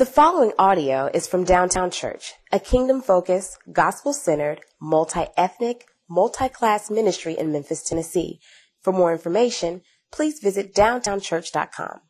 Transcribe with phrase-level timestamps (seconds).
[0.00, 6.48] The following audio is from Downtown Church, a kingdom focused, gospel centered, multi ethnic, multi
[6.48, 8.40] class ministry in Memphis, Tennessee.
[8.80, 12.00] For more information, please visit downtownchurch.com.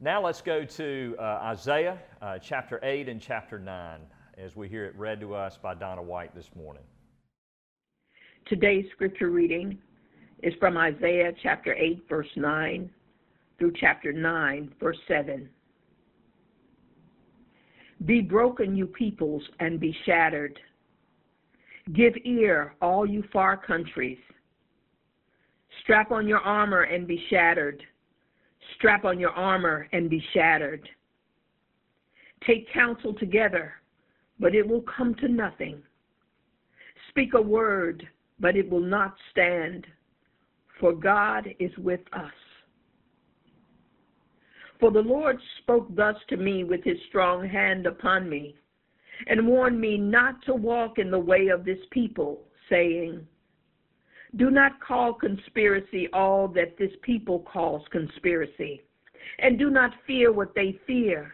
[0.00, 4.00] Now let's go to uh, Isaiah uh, chapter 8 and chapter 9
[4.38, 6.84] as we hear it read to us by Donna White this morning.
[8.46, 9.76] Today's scripture reading
[10.42, 12.88] is from Isaiah chapter 8, verse 9
[13.58, 15.50] through chapter 9, verse 7.
[18.06, 20.58] Be broken, you peoples, and be shattered.
[21.92, 24.18] Give ear, all you far countries.
[25.82, 27.82] Strap on your armor and be shattered.
[28.76, 30.88] Strap on your armor and be shattered.
[32.46, 33.74] Take counsel together,
[34.40, 35.82] but it will come to nothing.
[37.10, 38.06] Speak a word,
[38.40, 39.86] but it will not stand,
[40.80, 42.32] for God is with us.
[44.82, 48.56] For the Lord spoke thus to me with his strong hand upon me,
[49.28, 53.24] and warned me not to walk in the way of this people, saying,
[54.34, 58.82] Do not call conspiracy all that this people calls conspiracy,
[59.38, 61.32] and do not fear what they fear,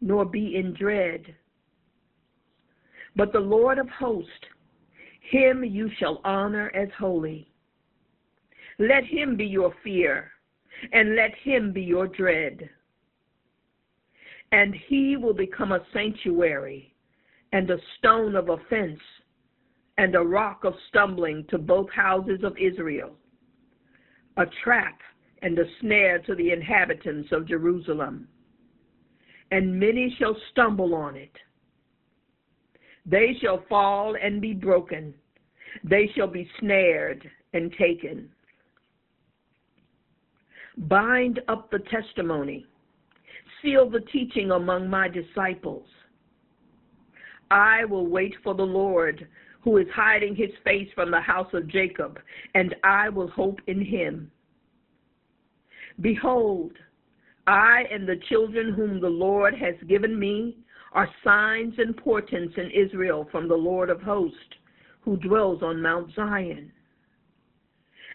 [0.00, 1.34] nor be in dread.
[3.14, 4.30] But the Lord of hosts,
[5.20, 7.52] him you shall honor as holy.
[8.78, 10.30] Let him be your fear,
[10.94, 12.70] and let him be your dread
[14.52, 16.94] and he will become a sanctuary
[17.52, 19.00] and a stone of offense
[19.98, 23.12] and a rock of stumbling to both houses of Israel,
[24.36, 24.98] a trap
[25.42, 28.28] and a snare to the inhabitants of Jerusalem.
[29.50, 31.32] And many shall stumble on it.
[33.04, 35.14] They shall fall and be broken.
[35.84, 38.28] They shall be snared and taken.
[40.76, 42.66] Bind up the testimony
[43.66, 45.86] seal the teaching among my disciples.
[47.50, 49.26] I will wait for the Lord,
[49.60, 52.20] who is hiding his face from the house of Jacob,
[52.54, 54.30] and I will hope in him.
[56.00, 56.72] Behold,
[57.46, 60.58] I and the children whom the Lord has given me
[60.92, 64.38] are signs and portents in Israel from the Lord of hosts,
[65.00, 66.72] who dwells on Mount Zion.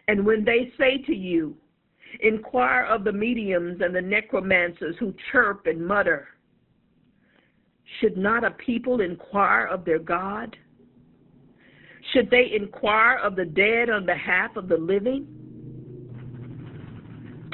[0.08, 1.56] And when they say to you,
[2.20, 6.28] Inquire of the mediums and the necromancers who chirp and mutter.
[8.00, 10.56] Should not a people inquire of their God?
[12.14, 15.28] Should they inquire of the dead on behalf of the living?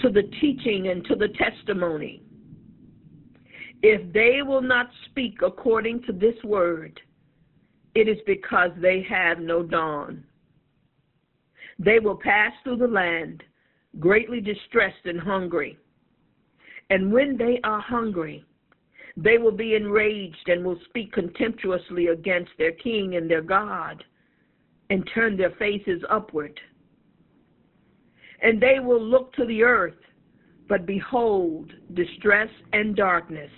[0.01, 2.23] To the teaching and to the testimony.
[3.83, 6.99] If they will not speak according to this word,
[7.93, 10.23] it is because they have no dawn.
[11.79, 13.43] They will pass through the land
[13.99, 15.77] greatly distressed and hungry.
[16.89, 18.45] And when they are hungry,
[19.15, 24.03] they will be enraged and will speak contemptuously against their king and their God
[24.89, 26.59] and turn their faces upward.
[28.41, 29.97] And they will look to the earth,
[30.69, 33.49] but behold distress and darkness,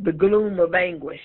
[0.00, 1.18] the gloom of anguish,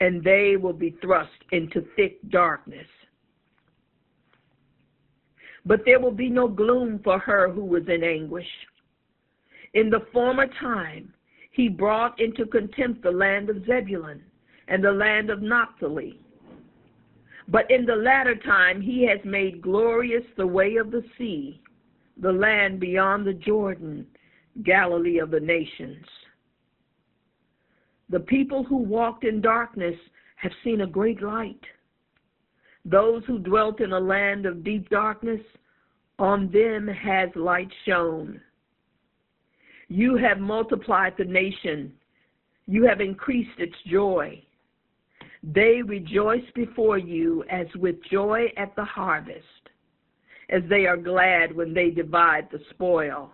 [0.00, 2.86] and they will be thrust into thick darkness.
[5.66, 8.46] But there will be no gloom for her who was in anguish.
[9.74, 11.12] In the former time,
[11.52, 14.22] he brought into contempt the land of Zebulun
[14.68, 16.20] and the land of Naphtali.
[17.48, 21.60] But in the latter time, he has made glorious the way of the sea,
[22.16, 24.06] the land beyond the Jordan,
[24.62, 26.04] Galilee of the nations.
[28.08, 29.96] The people who walked in darkness
[30.36, 31.60] have seen a great light.
[32.84, 35.40] Those who dwelt in a land of deep darkness,
[36.18, 38.40] on them has light shone.
[39.88, 41.92] You have multiplied the nation,
[42.66, 44.42] you have increased its joy.
[45.42, 49.70] They rejoice before you as with joy at the harvest,
[50.50, 53.32] as they are glad when they divide the spoil.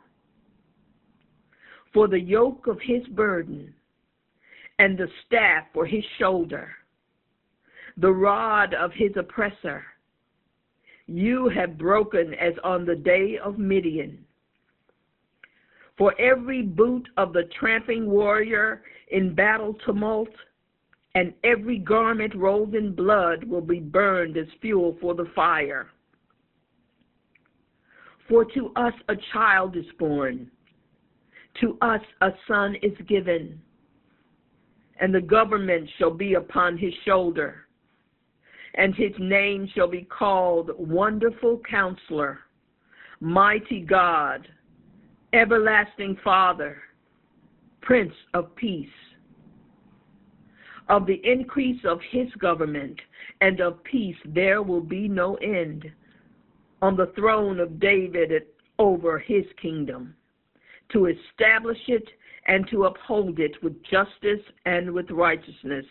[1.92, 3.74] For the yoke of his burden
[4.78, 6.70] and the staff for his shoulder
[7.96, 9.84] the rod of his oppressor.
[11.06, 14.18] You have broken as on the day of Midian.
[15.96, 20.28] For every boot of the tramping warrior in battle tumult,
[21.14, 25.88] and every garment rolled in blood will be burned as fuel for the fire.
[28.28, 30.50] For to us a child is born,
[31.62, 33.58] to us a son is given,
[35.00, 37.65] and the government shall be upon his shoulder
[38.76, 42.40] and his name shall be called Wonderful Counselor,
[43.20, 44.46] Mighty God,
[45.32, 46.78] Everlasting Father,
[47.80, 48.88] Prince of Peace.
[50.88, 53.00] Of the increase of his government
[53.40, 55.90] and of peace there will be no end
[56.80, 58.30] on the throne of David
[58.78, 60.14] over his kingdom,
[60.92, 62.08] to establish it
[62.46, 65.86] and to uphold it with justice and with righteousness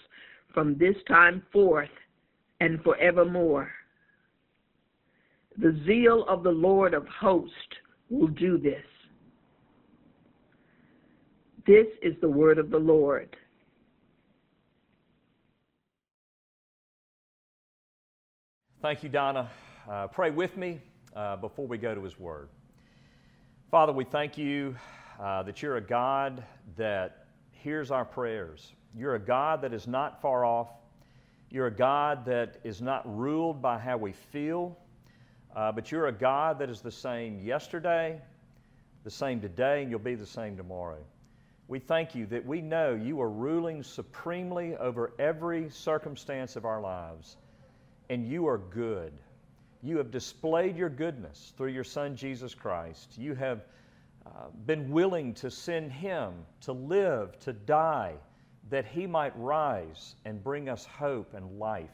[0.54, 1.90] from this time forth
[2.60, 3.70] and forevermore.
[5.58, 7.54] The zeal of the Lord of hosts
[8.10, 8.84] will do this.
[11.66, 13.36] This is the word of the Lord.
[18.82, 19.50] Thank you, Donna.
[19.90, 20.80] Uh, pray with me
[21.16, 22.50] uh, before we go to His Word.
[23.72, 24.76] Father, we thank you
[25.20, 26.44] uh, that you're a God
[26.78, 28.74] that hears our prayers.
[28.96, 30.68] You're a God that is not far off.
[31.56, 34.78] You're a God that is not ruled by how we feel,
[35.56, 38.20] uh, but you're a God that is the same yesterday,
[39.06, 40.98] the same today, and you'll be the same tomorrow.
[41.70, 46.82] We thank you that we know you are ruling supremely over every circumstance of our
[46.82, 47.38] lives,
[48.10, 49.14] and you are good.
[49.82, 53.18] You have displayed your goodness through your Son, Jesus Christ.
[53.18, 53.64] You have
[54.26, 58.16] uh, been willing to send Him to live, to die,
[58.70, 61.90] that He might rise and bring us hope and life.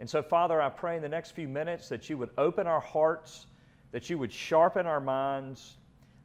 [0.00, 2.80] And so, Father, I pray in the next few minutes that you would open our
[2.80, 3.46] hearts,
[3.92, 5.76] that you would sharpen our minds,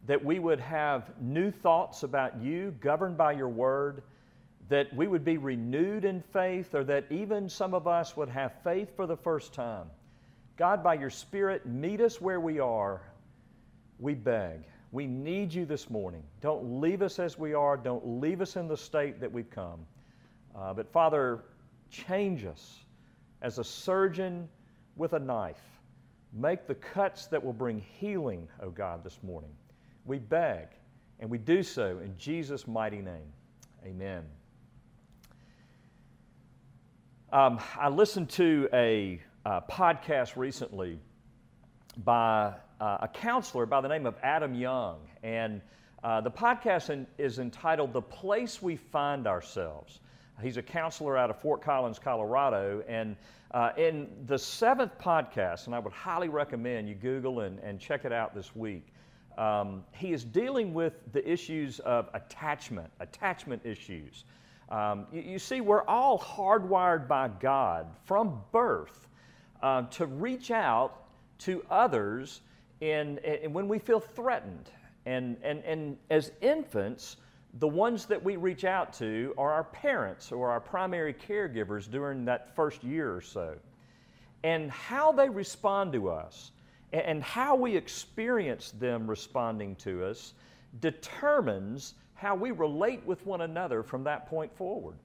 [0.05, 4.03] that we would have new thoughts about you governed by your word,
[4.69, 8.53] that we would be renewed in faith, or that even some of us would have
[8.63, 9.87] faith for the first time.
[10.57, 13.01] God, by your Spirit, meet us where we are,
[13.99, 14.61] we beg.
[14.91, 16.23] We need you this morning.
[16.41, 17.75] Don't leave us as we are.
[17.75, 19.85] Don't leave us in the state that we've come.
[20.55, 21.43] Uh, but Father,
[21.89, 22.79] change us
[23.41, 24.47] as a surgeon
[24.95, 25.61] with a knife.
[26.33, 29.51] Make the cuts that will bring healing, O oh God, this morning.
[30.05, 30.67] We beg,
[31.19, 33.33] and we do so in Jesus' mighty name.
[33.85, 34.23] Amen.
[37.31, 40.99] Um, I listened to a, a podcast recently
[41.97, 44.99] by uh, a counselor by the name of Adam Young.
[45.23, 45.61] And
[46.03, 49.99] uh, the podcast in, is entitled The Place We Find Ourselves.
[50.41, 52.83] He's a counselor out of Fort Collins, Colorado.
[52.87, 53.15] And
[53.51, 58.05] uh, in the seventh podcast, and I would highly recommend you Google and, and check
[58.05, 58.85] it out this week,
[59.37, 64.25] um, he is dealing with the issues of attachment, attachment issues.
[64.69, 69.07] Um, you, you, see, we're all hardwired by God from birth
[69.61, 71.03] uh, to reach out
[71.39, 72.41] to others
[72.81, 73.19] in,
[73.51, 74.69] when we feel threatened.
[75.05, 77.17] And, and, and as infants,
[77.59, 82.25] the ones that we reach out to are our parents or our primary caregivers during
[82.25, 83.55] that first year or so.
[84.43, 86.51] And how they respond to us
[86.93, 90.33] and how we experience them responding to us
[90.79, 94.97] determines how we relate with one another from that point forward.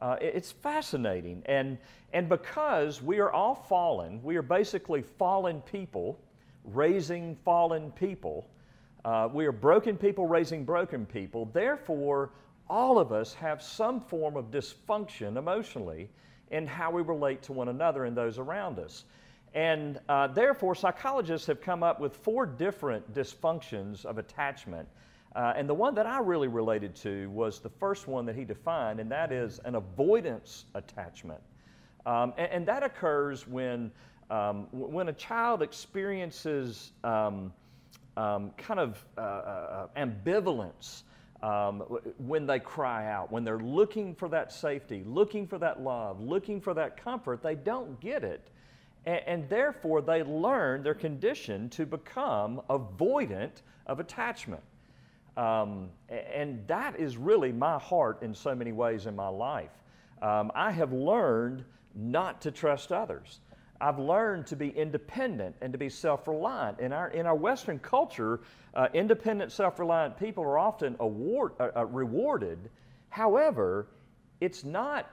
[0.00, 1.42] Uh, it's fascinating.
[1.46, 1.78] And,
[2.12, 6.20] and because we are all fallen, we are basically fallen people
[6.66, 8.46] raising fallen people.
[9.04, 11.46] Uh, we are broken people raising broken people.
[11.52, 12.30] Therefore,
[12.68, 16.08] all of us have some form of dysfunction emotionally
[16.50, 19.04] in how we relate to one another and those around us.
[19.54, 24.88] And uh, therefore, psychologists have come up with four different dysfunctions of attachment.
[25.34, 28.44] Uh, and the one that I really related to was the first one that he
[28.44, 31.40] defined, and that is an avoidance attachment.
[32.06, 33.90] Um, and, and, that occurs when
[34.30, 37.52] um, when a child experiences um,
[38.16, 41.02] um, kind of uh, uh, uh, ambivalence
[41.42, 41.80] um,
[42.18, 46.60] when they cry out, when they're looking for that safety, looking for that love, looking
[46.60, 48.48] for that comfort, they don't get it.
[49.04, 54.62] And, and therefore, they learn their condition to become avoidant of attachment.
[55.36, 59.70] Um, and that is really my heart in so many ways in my life.
[60.22, 61.64] Um, I have learned
[61.94, 63.40] not to trust others.
[63.80, 66.80] I've learned to be independent and to be self reliant.
[66.80, 68.40] In our, in our Western culture,
[68.74, 72.70] uh, independent, self reliant people are often award, uh, uh, rewarded.
[73.10, 73.88] However,
[74.40, 75.10] it's not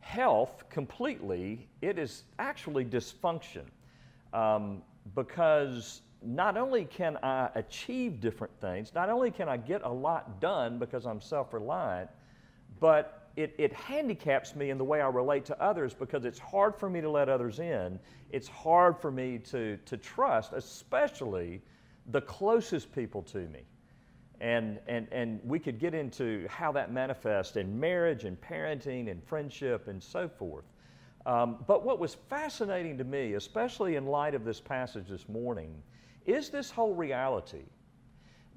[0.00, 3.64] health completely, it is actually dysfunction.
[4.32, 4.82] Um,
[5.14, 10.40] because not only can I achieve different things, not only can I get a lot
[10.40, 12.10] done because I'm self reliant,
[12.80, 16.74] but it, it handicaps me in the way I relate to others because it's hard
[16.74, 17.98] for me to let others in.
[18.30, 21.60] It's hard for me to, to trust, especially
[22.10, 23.60] the closest people to me.
[24.40, 29.22] And, and, and we could get into how that manifests in marriage and parenting and
[29.22, 30.64] friendship and so forth.
[31.26, 35.74] Um, but what was fascinating to me, especially in light of this passage this morning,
[36.24, 37.64] is this whole reality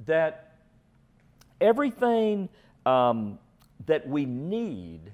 [0.06, 0.56] that
[1.60, 2.48] everything
[2.86, 3.40] um,
[3.86, 5.12] that we need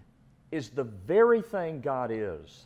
[0.52, 2.66] is the very thing God is.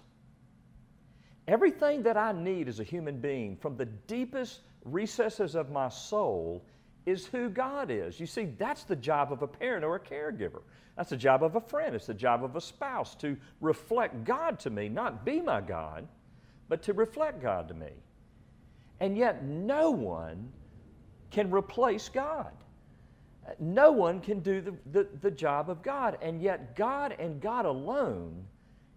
[1.48, 6.63] Everything that I need as a human being, from the deepest recesses of my soul,
[7.06, 8.20] is who God is.
[8.20, 10.62] You see, that's the job of a parent or a caregiver.
[10.96, 11.96] That's the job of a friend.
[11.96, 16.08] It's the job of a spouse to reflect God to me, not be my God,
[16.68, 17.91] but to reflect God to me.
[19.00, 20.51] And yet, no one
[21.32, 22.51] can replace God.
[23.58, 26.18] No one can do the, the, the, job of God.
[26.22, 28.46] And yet, God and God alone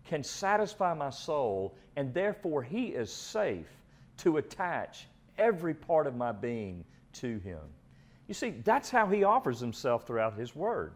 [0.04, 3.68] can satisfy my soul, and therefore, He is safe
[4.18, 5.06] to attach
[5.38, 7.61] every part of my being to Him.
[8.28, 10.92] You see, that's how He offers Himself throughout His Word.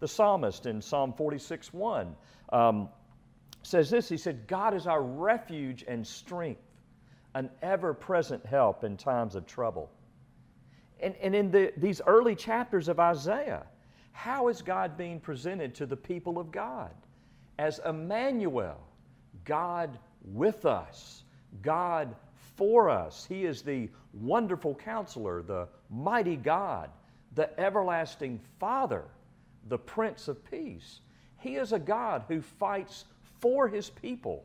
[0.00, 2.16] The psalmist in Psalm 46 1
[2.52, 2.88] um,
[3.62, 6.62] says this He said, God is our refuge and strength,
[7.34, 9.90] an ever present help in times of trouble.
[11.00, 13.64] And, and in the, these early chapters of Isaiah,
[14.12, 16.90] how is God being presented to the people of God?
[17.58, 18.78] As Emmanuel,
[19.44, 21.24] God with us,
[21.62, 22.14] God
[22.56, 23.26] for us.
[23.28, 26.90] He is the wonderful counselor, the mighty God,
[27.34, 29.04] the everlasting Father,
[29.68, 31.00] the Prince of Peace.
[31.38, 33.06] He is a God who fights
[33.40, 34.44] for his people.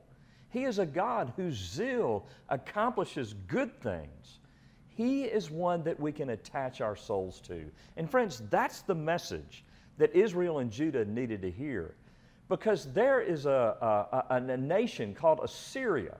[0.50, 4.39] He is a God whose zeal accomplishes good things.
[4.95, 7.65] He is one that we can attach our souls to.
[7.97, 9.65] And friends, that's the message
[9.97, 11.95] that Israel and Judah needed to hear.
[12.47, 16.15] Because there is a, a, a, nation called Assyria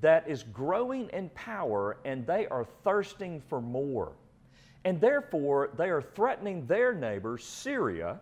[0.00, 4.12] that is growing in power and they are thirsting for more.
[4.84, 8.20] And therefore, they are threatening their neighbor, Syria.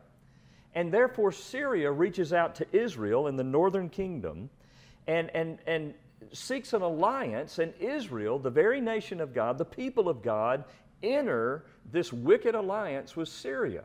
[0.75, 4.51] And therefore, Syria reaches out to Israel in the northern kingdom
[5.07, 5.95] and, and, and
[6.33, 10.65] seeks an alliance, and Israel, the very nation of God, the people of God,
[11.03, 13.85] enter this wicked alliance with Syria.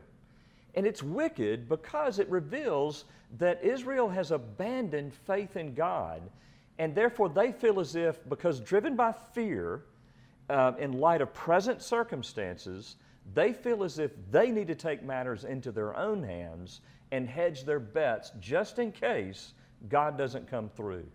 [0.74, 3.04] And it's wicked because it reveals
[3.38, 6.22] that Israel has abandoned faith in God,
[6.78, 9.84] and therefore they feel as if, because driven by fear,
[10.50, 12.96] uh, in light of present circumstances,
[13.32, 16.80] they feel as if they need to take matters into their own hands
[17.12, 19.54] and hedge their bets just in case
[19.88, 21.06] God doesn't come through.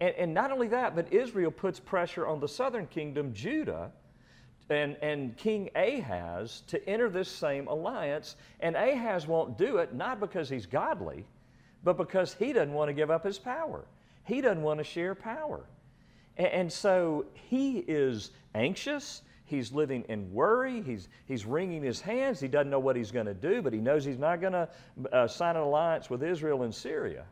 [0.00, 3.90] And, and not only that, but Israel puts pressure on the southern kingdom, Judah,
[4.68, 8.36] and, and King Ahaz to enter this same alliance.
[8.60, 11.24] And Ahaz won't do it, not because he's godly,
[11.84, 13.84] but because he doesn't want to give up his power.
[14.24, 15.64] He doesn't want to share power.
[16.36, 19.22] And, and so he is anxious.
[19.44, 20.82] He's living in worry.
[20.82, 22.40] He's, he's wringing his hands.
[22.40, 24.68] He doesn't know what he's going to do, but he knows he's not going to
[25.12, 27.24] uh, sign an alliance with Israel and Syria.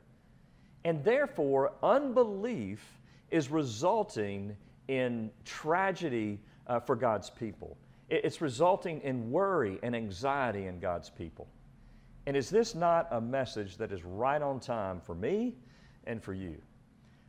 [0.85, 2.83] And therefore, unbelief
[3.31, 4.57] is resulting
[4.88, 7.76] in tragedy uh, for God's people.
[8.11, 11.49] It's resulting in worry and anxiety in God's people.
[12.26, 15.55] And is this not a message that is right on time for me
[16.07, 16.57] and for you?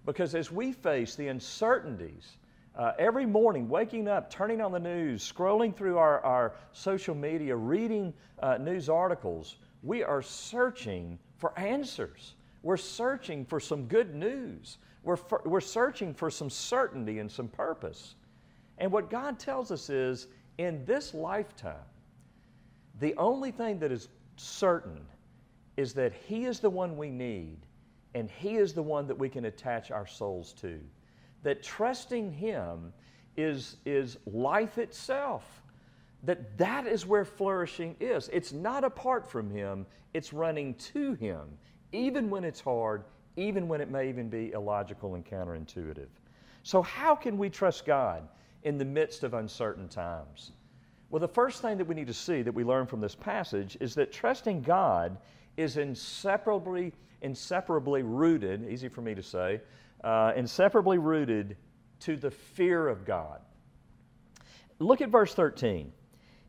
[0.05, 2.37] Because as we face the uncertainties,
[2.77, 7.55] uh, every morning, waking up, turning on the news, scrolling through our, our social media,
[7.55, 12.34] reading uh, news articles, we are searching for answers.
[12.65, 14.79] We're searching for some good news.
[15.03, 18.15] We're, for, we're searching for some certainty and some purpose.
[18.79, 20.25] And what God tells us is
[20.57, 21.75] in this lifetime,
[22.99, 24.99] the only thing that is certain
[25.77, 27.59] is that He is the one we need
[28.15, 30.79] and He is the one that we can attach our souls to.
[31.43, 32.91] That trusting Him
[33.37, 35.61] is, is life itself.
[36.23, 38.27] That that is where flourishing is.
[38.33, 41.59] It's not apart from Him, it's running to Him
[41.95, 43.03] even when it's hard,
[43.37, 46.09] even when it may even be illogical and counterintuitive.
[46.63, 48.27] So, how can we trust God
[48.63, 50.51] in the midst of uncertain times?
[51.09, 53.77] Well, the first thing that we need to see that we learn from this passage
[53.79, 55.17] is that trusting God
[55.55, 59.61] is inseparably, inseparably rooted, easy for me to say,
[60.03, 61.55] uh, inseparably rooted
[62.01, 63.39] to the fear of God.
[64.79, 65.91] Look at verse 13.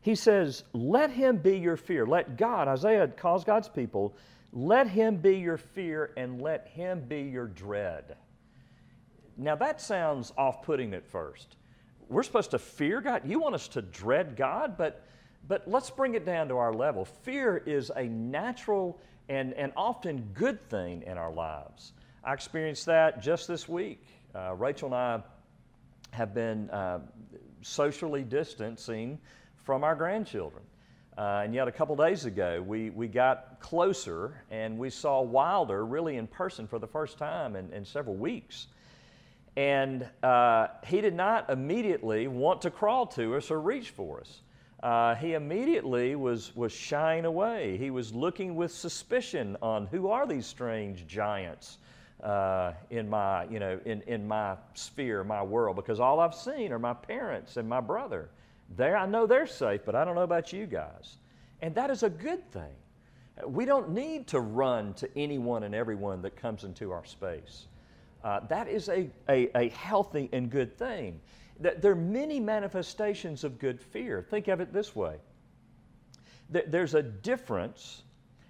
[0.00, 2.06] He says, Let him be your fear.
[2.06, 4.16] Let God, Isaiah calls God's people,
[4.56, 8.16] let him be your fear and let him be your dread.
[9.36, 11.56] Now that sounds off putting at first.
[12.08, 13.22] We're supposed to fear God.
[13.26, 15.04] You want us to dread God, but,
[15.46, 17.04] but let's bring it down to our level.
[17.04, 18.98] Fear is a natural
[19.28, 21.92] and, and often good thing in our lives.
[22.24, 24.06] I experienced that just this week.
[24.34, 25.22] Uh, Rachel and I
[26.12, 27.00] have been uh,
[27.60, 29.18] socially distancing
[29.64, 30.62] from our grandchildren.
[31.18, 35.86] Uh, and yet, a couple days ago, we, we got closer and we saw Wilder
[35.86, 38.66] really in person for the first time in, in several weeks.
[39.56, 44.42] And uh, he did not immediately want to crawl to us or reach for us.
[44.82, 47.76] uh, he immediately was, was shying away.
[47.76, 51.78] He was looking with suspicion on who are these strange giants
[52.22, 56.72] uh, in, my, you know, in, in my sphere, my world, because all I've seen
[56.72, 58.28] are my parents and my brother.
[58.74, 61.16] There, I know they're safe, but I don't know about you guys.
[61.62, 62.74] And that is a good thing.
[63.46, 67.66] We don't need to run to anyone and everyone that comes into our space.
[68.24, 71.20] Uh, that is a, a, a healthy and good thing.
[71.58, 74.22] There are many manifestations of good fear.
[74.22, 75.16] Think of it this way
[76.48, 78.04] there's a difference,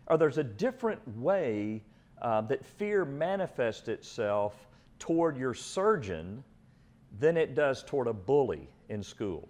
[0.06, 1.82] or there's a different way
[2.20, 4.68] uh, that fear manifests itself
[4.98, 6.44] toward your surgeon
[7.18, 9.48] than it does toward a bully in school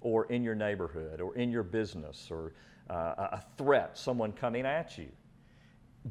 [0.00, 2.52] or in your neighborhood or in your business or
[2.90, 5.08] uh, a threat, someone coming at you.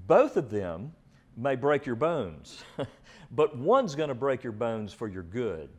[0.07, 0.93] Both of them
[1.37, 2.63] may break your bones,
[3.31, 5.69] but one's going to break your bones for your good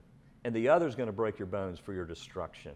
[0.47, 2.71] and the other is going to break your bones for your destruction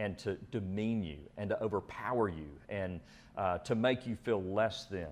[0.00, 2.98] and to demean you and to overpower you and
[3.38, 5.06] uh, to make you feel less than.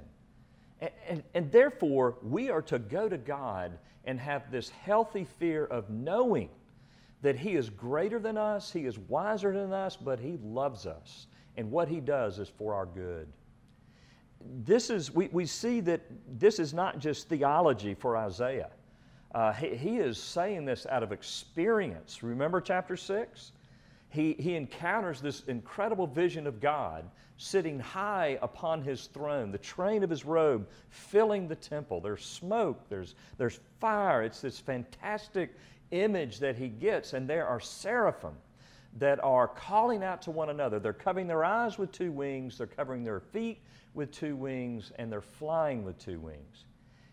[0.80, 5.66] And, and, and therefore, we are to go to God and have this healthy fear
[5.66, 6.48] of knowing
[7.22, 11.26] that He is greater than us, He is wiser than us, but He loves us.
[11.56, 13.28] And what He does is for our good.
[14.64, 16.00] This is, we, we see that
[16.38, 18.70] this is not just theology for Isaiah.
[19.34, 22.22] Uh, he, he, is saying this out of experience.
[22.22, 23.52] Remember chapter 6?
[24.10, 30.04] He, he encounters this incredible vision of God sitting high upon his throne, the train
[30.04, 32.00] of his robe filling the temple.
[32.00, 34.22] There's smoke, there's, there's fire.
[34.22, 35.56] It's this fantastic
[35.92, 38.34] image that he gets, and there are seraphim
[38.98, 40.78] that are calling out to one another.
[40.78, 43.62] They're covering their eyes with two wings, they're covering their feet
[43.94, 46.64] with two wings, and they're flying with two wings.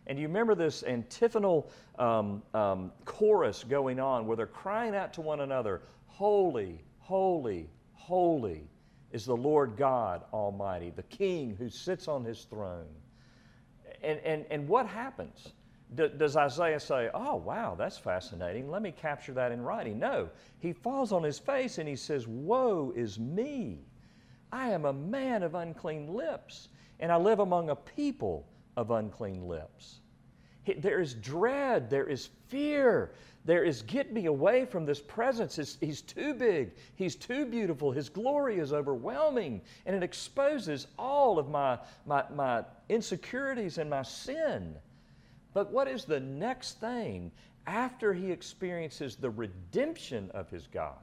[0.08, 1.70] And you remember this antiphonal
[2.00, 8.68] um, um, chorus going on where they're crying out to one another, Holy, holy, holy
[9.12, 12.88] is the Lord God Almighty, the King who sits on his throne.
[14.02, 15.54] And, and, and what happens?
[15.96, 18.70] Does Isaiah say, Oh, wow, that's fascinating.
[18.70, 19.98] Let me capture that in writing?
[19.98, 20.30] No.
[20.60, 23.80] He falls on his face and he says, Woe is me.
[24.52, 29.48] I am a man of unclean lips, and I live among a people of unclean
[29.48, 30.00] lips.
[30.78, 33.12] There is dread, there is fear,
[33.46, 35.56] there is get me away from this presence.
[35.56, 41.40] He's, he's, too big, he's too beautiful, his glory is overwhelming, and it exposes all
[41.40, 44.76] of my, my, my insecurities and my sin.
[45.54, 47.32] But what is the next thing
[47.68, 50.98] after he experiences the redemption of his God?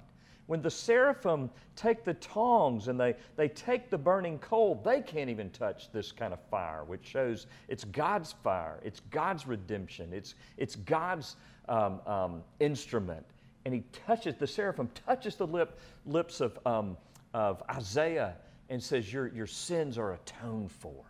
[0.46, 5.28] When the seraphim take the tongs and they, they take the burning coal, they can't
[5.28, 10.34] even touch this kind of fire, which shows it's God's fire, it's God's redemption, it's,
[10.56, 11.34] it's God's
[11.68, 13.26] um, um, instrument.
[13.64, 16.96] And he touches, the seraphim touches the lip, lips of, um,
[17.34, 18.36] of Isaiah
[18.68, 21.04] and says, your, your sins are atoned for.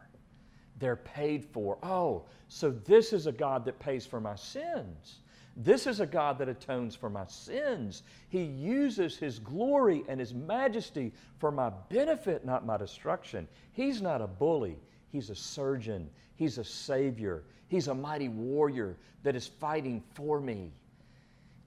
[0.79, 1.79] They're paid for.
[1.83, 5.21] Oh, so this is a God that pays for my sins.
[5.57, 8.03] This is a God that atones for my sins.
[8.29, 13.49] He uses His glory and His majesty for my benefit, not my destruction.
[13.73, 14.77] He's not a bully,
[15.11, 20.73] He's a surgeon, He's a Savior, He's a mighty warrior that is fighting for me.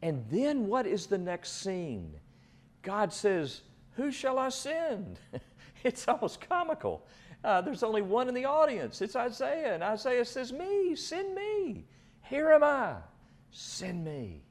[0.03, 2.13] And then what is the next scene?
[2.83, 3.61] God says,
[3.95, 5.19] Who shall I send?
[5.83, 7.05] it's almost comical.
[7.43, 9.01] Uh, there's only one in the audience.
[9.01, 9.73] It's Isaiah.
[9.73, 11.85] And Isaiah says, Me, send me.
[12.21, 12.95] Here am I
[13.51, 14.41] send me.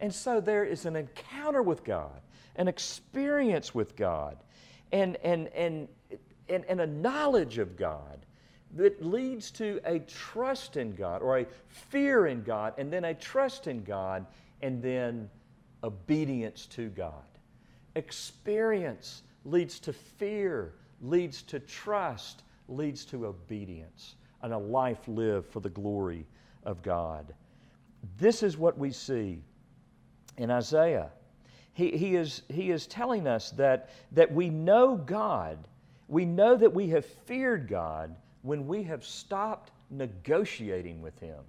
[0.00, 2.20] And so there is an encounter with God,
[2.56, 4.36] an experience with God,
[4.92, 5.88] and, and, and,
[6.48, 8.26] and, and a knowledge of God
[8.76, 13.14] that leads to a trust in God or a fear in God, and then a
[13.14, 14.26] trust in God,
[14.62, 15.30] and then
[15.84, 17.12] obedience to God.
[17.94, 25.60] Experience leads to fear, leads to trust, leads to obedience, and a life lived for
[25.60, 26.26] the glory
[26.64, 27.34] of God.
[28.18, 29.42] This is what we see
[30.36, 31.10] in Isaiah.
[31.72, 35.58] He, he, is, he is telling us that, that we know God,
[36.08, 41.40] we know that we have feared God when we have stopped negotiating with Him.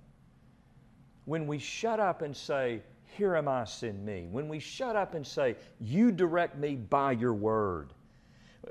[1.25, 2.81] When we shut up and say,
[3.17, 4.27] Here am I, send me.
[4.31, 7.93] When we shut up and say, You direct me by your word.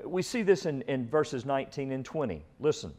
[0.03, 2.43] We see this in, in verses 19 and 20.
[2.59, 2.93] Listen.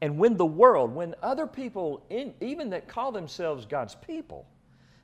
[0.00, 4.46] And when the world, when other people, in, even that call themselves God's people,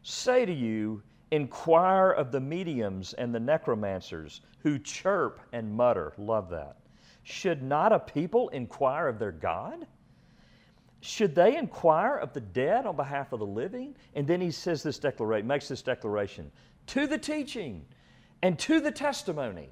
[0.02, 6.14] say to you, Inquire of the mediums and the necromancers who chirp and mutter.
[6.16, 6.76] Love that.
[7.22, 9.86] Should not a people inquire of their God?
[11.00, 13.94] Should they inquire of the dead on behalf of the living?
[14.14, 16.50] And then he says this declaration, makes this declaration
[16.86, 17.84] to the teaching
[18.42, 19.68] And to the testimony,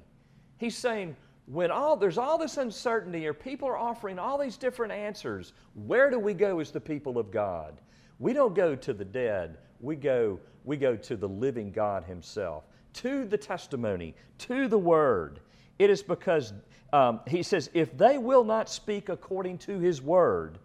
[0.57, 1.15] he's saying,
[1.45, 5.53] when all there's all this uncertainty or people are offering all these different answers,
[5.85, 7.79] where do we go as the people of God?
[8.19, 9.57] We don't go to the dead.
[9.79, 15.39] We go we go to the living God himself, to the testimony, to the word.
[15.79, 16.51] It is because
[16.91, 20.59] um, he says, if they will not speak according to his word,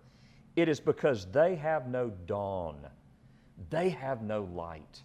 [0.57, 2.79] it is because they have no dawn.
[3.71, 5.03] They have no light.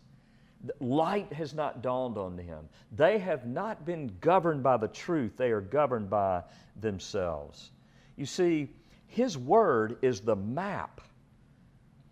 [0.80, 2.68] Light has not dawned on them.
[2.92, 6.44] They have not been governed by the truth, they are governed by
[6.80, 7.72] themselves.
[8.16, 8.70] You see,
[9.06, 11.02] His Word is the map.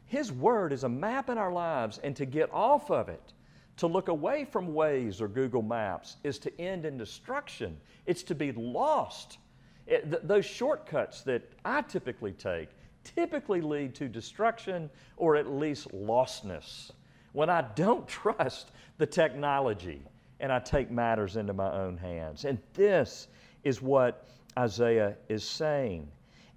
[0.05, 3.33] His Word is a map in our lives, and to get off of it,
[3.77, 7.77] to look away from Waze or Google Maps, is to end in destruction.
[8.05, 9.39] It's to be lost.
[9.87, 12.69] It, th- those shortcuts that I typically take
[13.03, 16.91] typically lead to destruction or at least lostness
[17.35, 20.01] when I don't trust the technology
[20.39, 22.45] and I take matters into my own hands.
[22.45, 23.27] And this
[23.65, 24.25] is what
[24.57, 26.07] Isaiah is saying.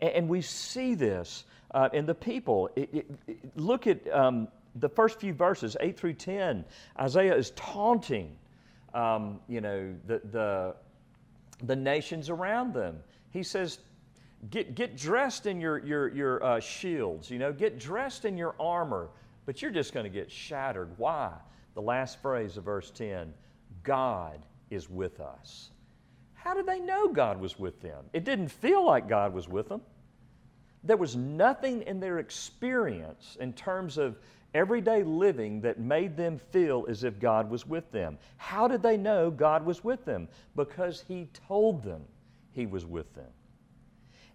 [0.01, 2.71] And, and we see this uh, in the people.
[2.77, 6.65] It, it, it, look at um, the first few verses, 8 through 10.
[7.01, 8.37] Isaiah is taunting,
[8.95, 10.77] um, you know, the, the,
[11.65, 13.01] the nations around them.
[13.31, 13.81] He says,
[14.51, 18.55] get, get dressed in your, your, your uh, shields, you know, get dressed in your
[18.61, 19.09] armor
[19.49, 20.91] but you're just going to get shattered.
[20.99, 21.33] Why?
[21.75, 23.33] The last phrase of verse 10
[23.83, 25.71] God is with us.
[26.35, 28.05] How did they know God was with them?
[28.13, 29.81] It didn't feel like God was with them.
[30.85, 34.19] There was nothing in their experience in terms of
[34.53, 38.19] everyday living that made them feel as if God was with them.
[38.37, 40.29] How did they know God was with them?
[40.57, 42.03] Because He told them
[42.51, 43.31] He was with them.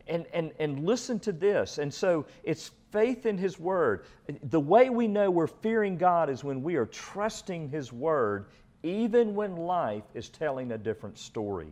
[0.07, 1.77] And, and, and listen to this.
[1.77, 4.05] And so it's faith in His Word.
[4.43, 8.47] The way we know we're fearing God is when we are trusting His Word,
[8.83, 11.71] even when life is telling a different story.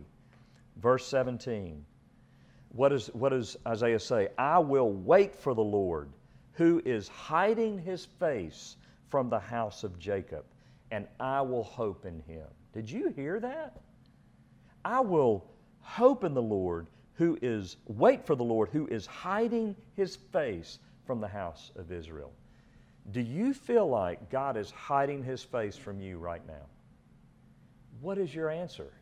[0.76, 1.84] Verse 17.
[2.70, 4.28] What, is, what does Isaiah say?
[4.38, 6.08] I will wait for the Lord,
[6.52, 8.76] who is hiding his face
[9.08, 10.44] from the house of Jacob,
[10.90, 12.46] and I will hope in him.
[12.72, 13.78] Did you hear that?
[14.84, 15.44] I will
[15.80, 16.86] hope in the Lord,
[17.22, 21.92] who is, wait for the Lord, who is hiding his face from the house of
[21.92, 22.32] Israel.
[23.12, 26.66] Do you feel like God is hiding his face from you right now?
[28.00, 28.92] What is your answer?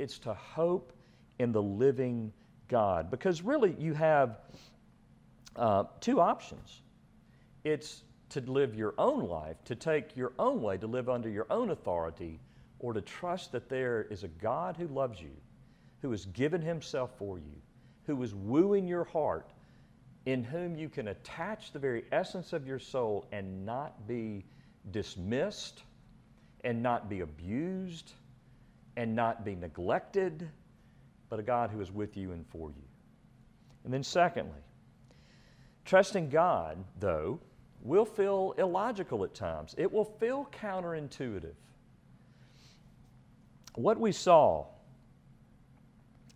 [0.00, 0.92] It's to hope
[1.38, 2.32] in the living
[2.66, 3.08] God.
[3.08, 4.40] Because really, you have
[5.54, 6.82] uh, two options
[7.62, 11.46] it's to live your own life, to take your own way, to live under your
[11.50, 12.40] own authority,
[12.80, 15.30] or to trust that there is a God who loves you,
[16.04, 17.62] who has given himself for you,
[18.06, 19.50] who is wooing your heart
[20.26, 24.44] in whom you can attach the very essence of your soul and not be
[24.90, 25.82] dismissed
[26.62, 28.12] and not be abused
[28.98, 30.46] and not be neglected,
[31.30, 32.84] but a God who is with you and for you.
[33.84, 34.60] And then, secondly,
[35.86, 37.40] trusting God, though,
[37.80, 39.74] will feel illogical at times.
[39.78, 41.54] It will feel counterintuitive.
[43.76, 44.66] What we saw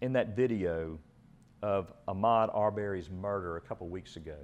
[0.01, 0.99] in that video
[1.63, 4.37] of Ahmaud Arbery's murder a couple weeks ago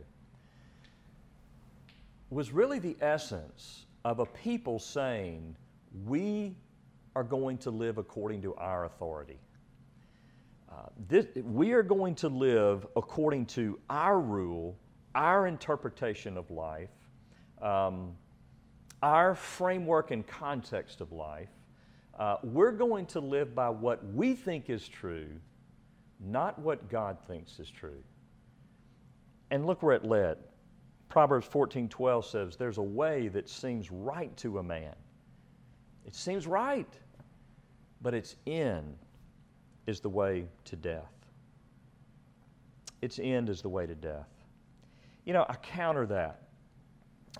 [2.30, 5.56] was really the essence of a people saying,
[6.04, 6.56] We
[7.14, 9.38] are going to live according to our authority.
[10.70, 14.76] Uh, this, we are going to live according to our rule,
[15.14, 16.90] our interpretation of life,
[17.62, 18.16] um,
[19.02, 21.50] our framework and context of life.
[22.18, 25.28] Uh, we're going to live by what we think is true
[26.20, 28.02] not what God thinks is true.
[29.50, 30.38] And look where it led.
[31.08, 34.96] Proverbs 14:12 says, "There's a way that seems right to a man.
[36.04, 36.98] It seems right,
[38.00, 38.98] but its end
[39.86, 41.12] is the way to death.
[43.00, 44.30] Its end is the way to death."
[45.24, 46.48] You know, I counter that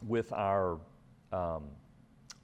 [0.07, 0.79] with our
[1.33, 1.69] um,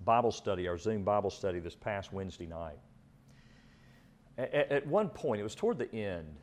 [0.04, 2.78] Bible study, our Zoom Bible study this past Wednesday night.
[4.38, 6.36] At, at one point, it was toward the end,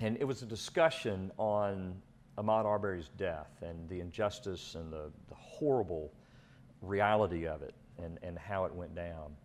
[0.00, 1.94] and it was a discussion on
[2.36, 6.12] Ahmaud Arbery's death and the injustice and the, the horrible
[6.82, 9.36] reality of it and, and how it went down,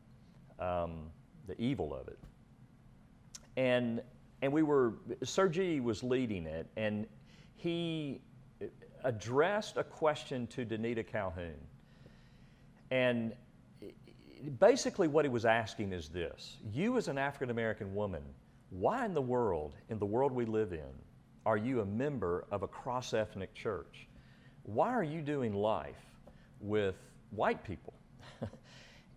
[0.60, 1.12] um,
[1.48, 2.20] the evil of it.
[3.58, 4.02] And,
[4.42, 7.08] and we were, Sergi was leading it, and
[7.56, 8.22] he
[9.04, 11.56] addressed a question to Danita Calhoun.
[12.92, 13.34] And
[14.60, 18.24] basically, what he was asking is this You, as an African American woman,
[18.70, 20.94] why in the world, in the world we live in,
[21.46, 24.08] are you a member of a cross ethnic church?
[24.64, 25.96] Why are you doing life
[26.60, 26.96] with
[27.32, 27.94] white people?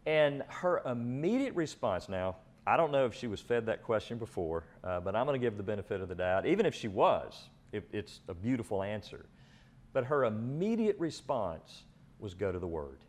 [0.08, 4.64] And her immediate response now, I don't know if she was fed that question before,
[4.82, 6.46] uh, but I'm going to give the benefit of the doubt.
[6.46, 9.26] Even if she was, it, it's a beautiful answer.
[9.92, 11.82] But her immediate response
[12.18, 13.00] was go to the Word.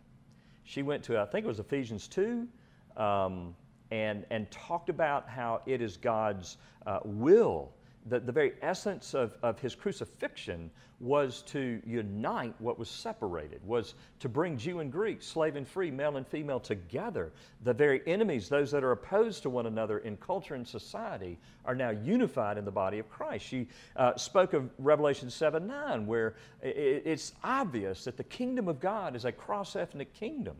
[0.69, 2.47] She went to, I think it was Ephesians 2,
[2.95, 3.55] um,
[3.89, 7.71] and, and talked about how it is God's uh, will
[8.07, 13.93] the, the very essence of, of his crucifixion was to unite what was separated, was
[14.19, 17.31] to bring Jew and Greek, slave and free, male and female together.
[17.63, 21.75] The very enemies, those that are opposed to one another in culture and society, are
[21.75, 23.45] now unified in the body of Christ.
[23.45, 28.81] She uh, spoke of Revelation 7 9, where it, it's obvious that the kingdom of
[28.81, 30.57] God is a cross ethnic kingdom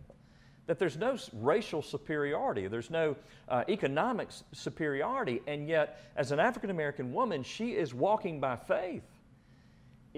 [0.69, 3.15] that there's no racial superiority, there's no
[3.47, 9.01] uh, economic superiority, and yet, as an African American woman, she is walking by faith.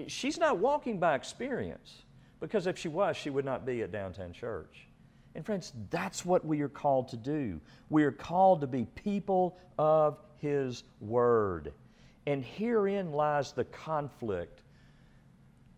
[0.08, 2.02] She's not walking by experience,
[2.38, 4.86] because if she was, she would not be at downtown church.
[5.34, 7.58] And, friends, that's what we are called to do.
[7.88, 11.72] We are called to be people of His Word.
[12.26, 14.60] And herein lies the conflict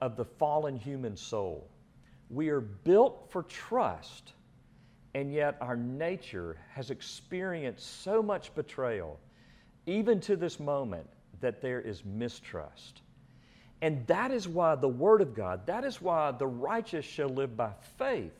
[0.01, 1.71] of the fallen human soul.
[2.29, 4.33] We are built for trust
[5.15, 9.19] and yet our nature has experienced so much betrayal,
[9.87, 11.07] even to this moment,
[11.41, 13.03] that there is mistrust.
[13.81, 17.57] And that is why the Word of God, that is why the righteous shall live
[17.57, 18.33] by faith.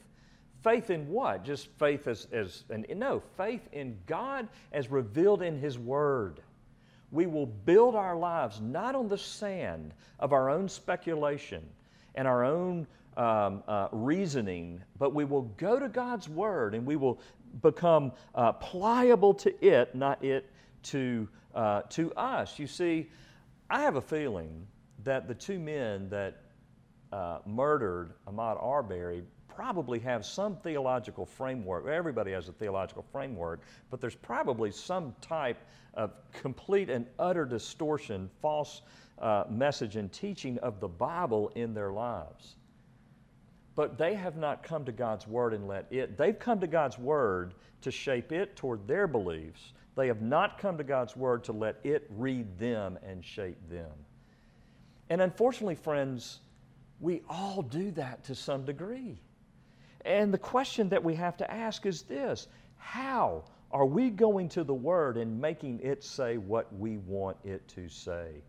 [0.63, 1.45] Faith in what?
[1.45, 6.41] Just faith as, as an, no, faith in God as revealed in His Word.
[7.13, 11.63] We will build our lives not on the sand of our own speculation
[12.15, 16.97] and our own um, uh, reasoning, but we will go to God's Word and we
[16.97, 17.21] will
[17.63, 20.51] become uh, pliable to it, not it
[20.85, 22.59] to, uh, to us.
[22.59, 23.11] You see,
[23.71, 24.67] I have a feeling
[25.05, 26.43] that the two men that
[27.13, 31.87] uh, murdered Ahmaud Arbery probably have some theological framework.
[31.87, 35.59] Everybody has a theological framework, but there's probably some type
[35.95, 38.83] of complete and utter distortion, false
[39.21, 42.57] uh, message and teaching of the Bible in their lives
[43.77, 46.17] but they have not come to God's Word and let it.
[46.17, 49.73] They've come to God's Word to shape it toward their beliefs.
[49.97, 53.91] They have not come to God's Word to let it read them and shape them.
[55.11, 56.41] And unfortunately, friends,
[57.01, 59.21] we all do that to some degree.
[60.05, 64.65] And the question that we have to ask is this How are we going to
[64.65, 68.43] the Word and making it say what we want it to say?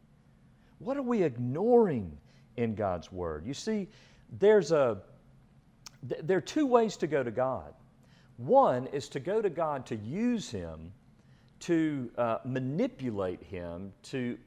[0.80, 2.18] What are we ignoring
[2.58, 3.46] in God's Word?
[3.46, 3.88] You see,
[4.40, 5.02] there's a
[6.24, 7.74] there are two ways to go to God.
[8.38, 10.92] One is to go to God to use Him,
[11.62, 14.38] to uh, manipulate Him, to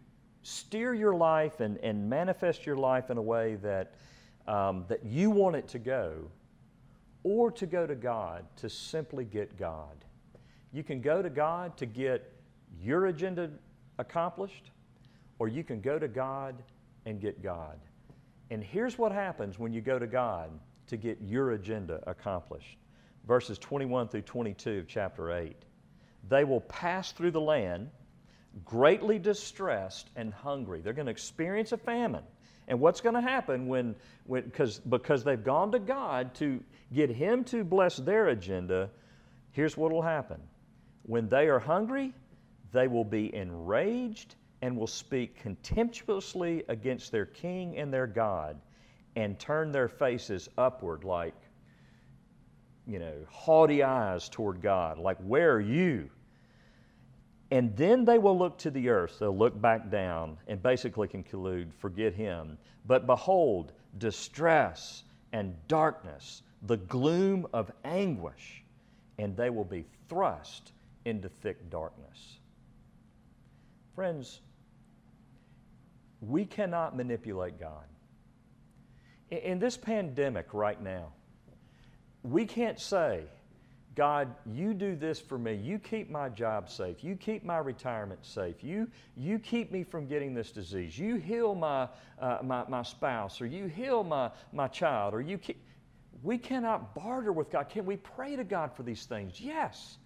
[0.43, 3.95] steer your life and, and manifest your life in a way that,
[4.47, 6.31] um, that you want it to go,
[7.23, 10.05] or to go to God to simply get God.
[10.73, 12.33] You can go to God to get
[12.81, 13.51] your agenda
[13.99, 14.71] accomplished,
[15.39, 16.63] or you can go to God
[17.07, 17.79] and get God.
[18.51, 20.51] And here's what happens when you go to God
[20.89, 22.79] to get your agenda accomplished.
[23.27, 25.57] Verses 21 through 22 of chapter 8.
[26.29, 27.91] They will pass through the land
[28.65, 30.81] greatly distressed and hungry.
[30.81, 32.25] They're going to experience a famine.
[32.67, 33.95] And what's going to happen when,
[34.27, 38.91] when because, because they've gone to God to get Him to bless their agenda,
[39.53, 40.41] here's what will happen.
[41.03, 42.13] When they are hungry,
[42.73, 48.61] they will be enraged and will speak contemptuously against their king and their God
[49.19, 51.35] and turn their faces upward like,
[52.87, 56.09] you know, haughty eyes toward God, like, Where are you?
[57.51, 59.17] And then they will look to the earth.
[59.19, 62.59] They'll look back down and basically conclude, Forget him.
[62.87, 65.03] But behold, distress
[65.33, 68.63] and darkness, the gloom of anguish,
[69.19, 70.71] and they will be thrust
[71.07, 72.39] into thick darkness.
[73.97, 74.43] Friends,
[76.21, 77.85] we cannot manipulate God.
[79.31, 81.13] In this pandemic right now,
[82.23, 83.25] we can't say,
[83.95, 85.55] God, you do this for me.
[85.55, 87.03] You keep my job safe.
[87.03, 88.63] You keep my retirement safe.
[88.63, 90.97] You, you keep me from getting this disease.
[90.97, 91.89] You heal my,
[92.21, 95.61] uh, my, my spouse, or you heal my, my child, or you keep.
[96.23, 97.69] We cannot barter with God.
[97.69, 99.41] Can we pray to God for these things?
[99.41, 99.99] Yes.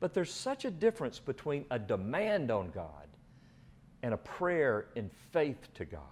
[0.00, 3.06] But there's such a difference between a demand on God
[4.02, 6.02] and a prayer in faith to God.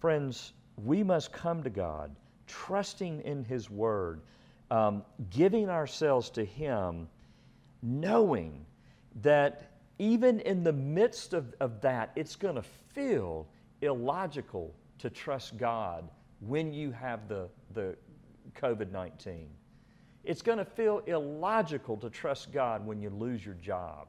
[0.00, 2.14] Friends, we must come to God
[2.46, 4.20] trusting in His Word,
[4.70, 7.08] um, giving ourselves to Him,
[7.82, 8.64] knowing
[9.22, 13.46] that even in the midst of, of that, it's going to feel
[13.80, 16.08] illogical to trust God
[16.40, 17.96] when you have the, the
[18.54, 19.48] COVID 19.
[20.24, 24.08] It's going to feel illogical to trust God when you lose your job.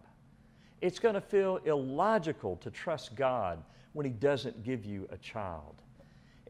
[0.82, 5.83] It's going to feel illogical to trust God when He doesn't give you a child.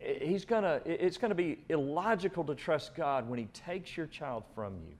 [0.03, 4.43] He's gonna, it's going to be illogical to trust God when He takes your child
[4.53, 4.93] from you.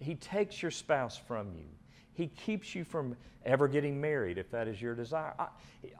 [0.00, 1.66] He takes your spouse from you.
[2.14, 5.34] He keeps you from ever getting married if that is your desire.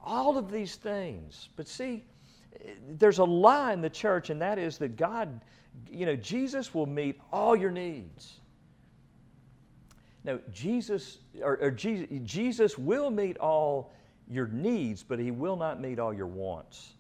[0.05, 1.49] All of these things.
[1.57, 2.05] But see,
[2.89, 5.41] there's a lie in the church, and that is that God,
[5.91, 8.41] you know, Jesus will meet all your needs.
[10.25, 13.93] No, Jesus, or, or Jesus, Jesus will meet all
[14.29, 16.95] your needs, but He will not meet all your wants.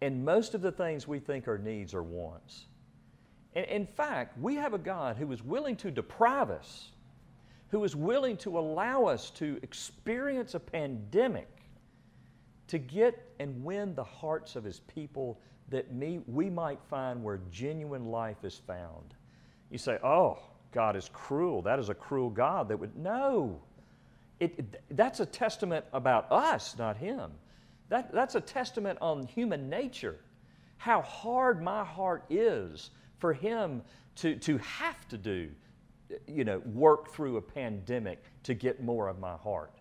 [0.00, 2.66] And most of the things we think are needs are wants.
[3.54, 6.90] And in fact, we have a God who is willing to deprive us,
[7.70, 11.48] who is willing to allow us to experience a pandemic
[12.68, 17.40] to get and win the hearts of His people that me, we might find where
[17.50, 19.14] genuine life is found.
[19.70, 20.38] You say, oh,
[20.72, 21.62] God is cruel.
[21.62, 22.96] That is a cruel God that would.
[22.96, 23.60] No.
[24.40, 27.32] It, it, that's a testament about us, not Him.
[27.88, 30.16] That, that's a testament on human nature.
[30.76, 33.82] How hard my heart is for Him
[34.16, 35.50] to, to have to do,
[36.26, 39.72] you know, work through a pandemic to get more of my heart.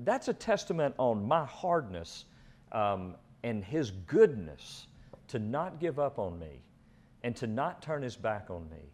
[0.00, 2.24] That's a testament on my hardness
[2.72, 4.86] um, and His goodness
[5.28, 6.62] to not give up on me
[7.24, 8.92] and to not turn His back on me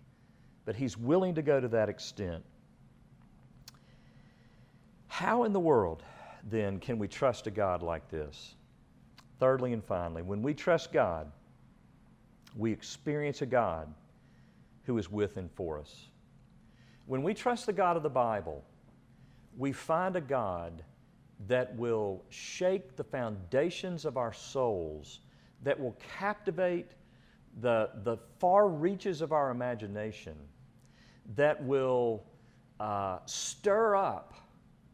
[0.64, 2.42] but he's willing to go to that extent.
[5.06, 6.02] How in the world,
[6.50, 8.54] then, can we trust a God like this?
[9.40, 11.30] Thirdly and finally, when we trust God,
[12.56, 13.92] we experience a God
[14.84, 16.08] who is with and for us.
[17.06, 18.64] When we trust the God of the Bible,
[19.56, 20.82] we find a God
[21.48, 25.20] that will shake the foundations of our souls,
[25.62, 26.92] that will captivate
[27.60, 30.34] the, the far reaches of our imagination,
[31.36, 32.22] that will
[32.80, 34.34] uh, stir up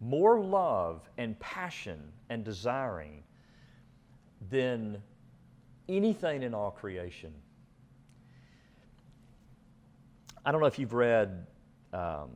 [0.01, 3.23] more love and passion and desiring
[4.51, 5.03] than
[5.89, 7.33] anything in all creation.
[10.45, 11.47] I don't know if you've read
[11.93, 12.31] um,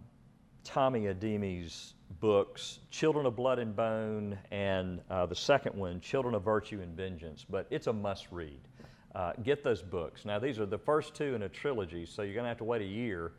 [0.62, 6.42] Tomi Adeyemi's books, Children of Blood and Bone, and uh, the second one, Children of
[6.42, 8.60] Virtue and Vengeance, but it's a must read.
[9.14, 10.24] Uh, get those books.
[10.24, 12.64] Now, these are the first two in a trilogy, so you're going to have to
[12.64, 13.32] wait a year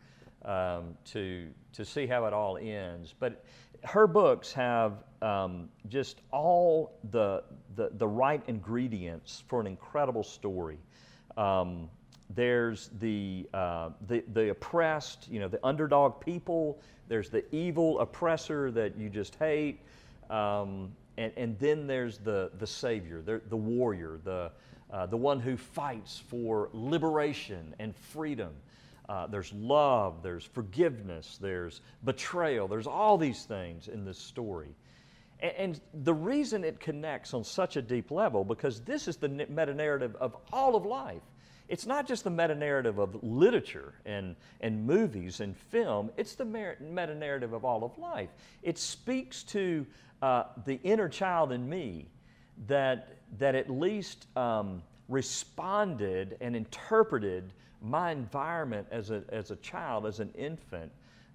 [0.45, 3.13] um, to, to see how it all ends.
[3.19, 3.43] But
[3.83, 7.43] her books have um, just all the,
[7.75, 10.77] the, the, right ingredients for an incredible story.
[11.37, 11.89] Um,
[12.29, 16.79] there's the, uh, the, the oppressed, you know, the underdog people.
[17.07, 19.79] There's the evil oppressor that you just hate.
[20.29, 24.51] Um, and, and then there's the, the savior, the, the warrior, the,
[24.91, 28.53] uh, the one who fights for liberation and freedom.
[29.07, 34.75] Uh, there's love, there's forgiveness, there's betrayal, there's all these things in this story.
[35.39, 39.29] And, and the reason it connects on such a deep level, because this is the
[39.29, 41.21] meta narrative of all of life.
[41.67, 46.45] It's not just the meta narrative of literature and, and movies and film, it's the
[46.45, 48.29] meta narrative of all of life.
[48.61, 49.85] It speaks to
[50.21, 52.07] uh, the inner child in me
[52.67, 57.53] that, that at least um, responded and interpreted
[57.85, 60.91] my environment as a, as a child, as an infant,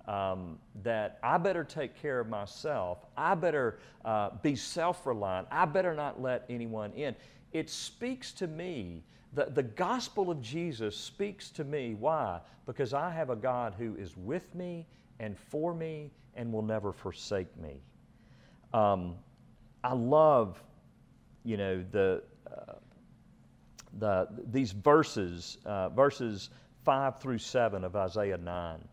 [0.09, 2.99] um, that I better take care of myself.
[3.17, 5.47] I better uh, be self reliant.
[5.51, 7.15] I better not let anyone in.
[7.53, 9.05] It speaks to me.
[9.33, 11.95] The, the gospel of Jesus speaks to me.
[11.95, 12.41] Why?
[12.67, 14.87] Because I have a God who is with me
[15.21, 17.81] and for me and will never forsake me.
[18.73, 19.15] Um,
[19.85, 20.63] I love,
[21.45, 22.73] you know, the, uh,
[23.99, 26.51] the, these verses, uh, verses
[26.85, 28.89] 5 through 7 of Isaiah 9.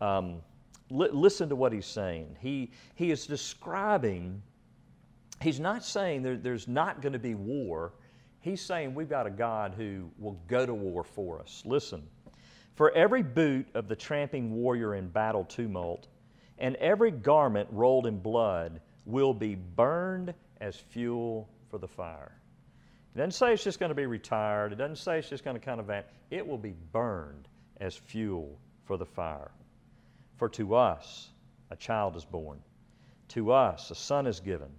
[0.00, 0.42] Um,
[0.90, 2.36] li- listen to what he's saying.
[2.40, 4.42] He, he is describing,
[5.40, 7.92] he's not saying there, there's not going to be war.
[8.40, 11.62] He's saying we've got a God who will go to war for us.
[11.64, 12.02] Listen.
[12.74, 16.08] For every boot of the tramping warrior in battle tumult,
[16.58, 22.32] and every garment rolled in blood will be burned as fuel for the fire.
[23.14, 24.72] It doesn't say it's just going to be retired.
[24.72, 26.06] It doesn't say it's just going to kind of vanish.
[26.32, 27.46] It will be burned
[27.80, 29.52] as fuel for the fire.
[30.36, 31.30] For to us
[31.70, 32.60] a child is born,
[33.28, 34.70] to us a son is given,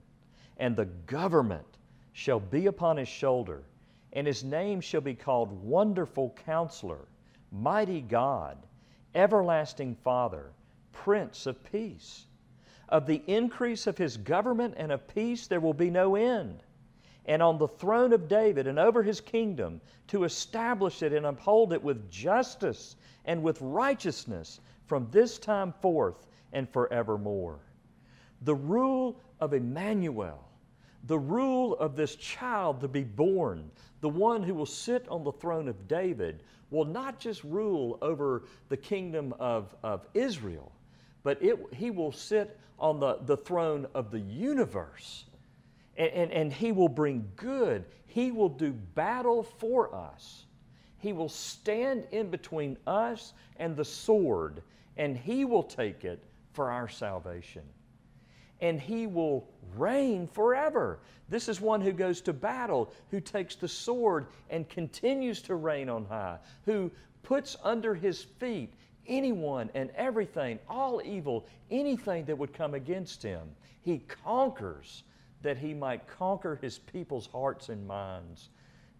[0.58, 1.66] and the government
[2.12, 3.64] shall be upon his shoulder,
[4.12, 7.08] and his name shall be called Wonderful Counselor,
[7.54, 8.58] Mighty God,
[9.14, 10.52] Everlasting Father,
[10.92, 12.26] Prince of Peace.
[12.90, 16.64] Of the increase of his government and of peace there will be no end
[17.28, 21.74] and on the throne of David and over his kingdom to establish it and uphold
[21.74, 22.96] it with justice
[23.26, 27.60] and with righteousness from this time forth and forevermore.
[28.42, 30.48] The rule of Emmanuel,
[31.06, 33.72] the rule of this child to be born,
[34.02, 38.44] the one who will sit on the throne of David, will not just rule over
[38.70, 40.72] the kingdom of, of Israel,
[41.24, 45.26] but it, he will sit on the, the throne of the universe.
[45.98, 47.86] And, and, and he will bring good.
[48.06, 50.46] He will do battle for us.
[50.98, 54.64] He will stand in between us and the sword,
[54.98, 56.24] and he will take it
[56.54, 57.62] for our salvation.
[58.62, 61.00] And he will reign forever.
[61.28, 65.90] This is one who goes to battle, who takes the sword and continues to reign
[65.90, 66.92] on high, who
[67.24, 68.74] puts under his feet
[69.08, 73.42] anyone and everything, all evil, anything that would come against him.
[73.82, 75.04] He conquers
[75.46, 78.50] that he might conquer his people's hearts and minds,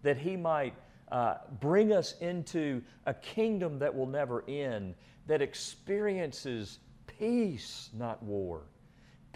[0.02, 0.74] that he might
[1.10, 4.94] uh, bring us into a kingdom that will never end,
[5.26, 6.78] that experiences
[7.18, 8.62] peace, not war.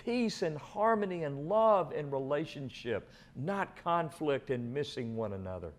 [0.05, 5.73] Peace and harmony and love and relationship, not conflict and missing one another.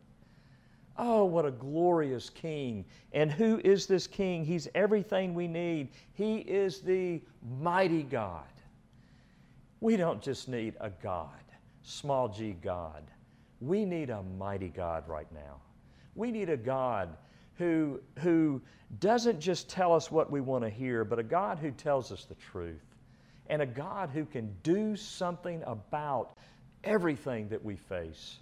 [0.98, 2.84] Oh, what a glorious king.
[3.14, 4.44] And who is this king?
[4.44, 5.90] He's everything we need.
[6.14, 7.22] He is the
[7.60, 8.44] mighty God.
[9.82, 11.44] We don't just need a God,
[11.82, 13.04] small g God.
[13.60, 15.60] We need a mighty God right now.
[16.16, 17.10] We need a God
[17.56, 18.62] who, who
[19.00, 22.26] doesn't just tell us what we want to hear, but a God who tells us
[22.26, 22.86] the truth.
[23.48, 26.38] And a God who can do something about
[26.84, 28.38] everything that we face.